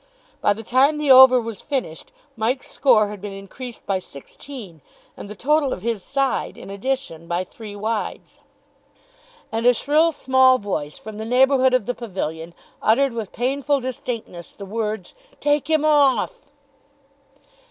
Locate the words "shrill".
9.75-10.11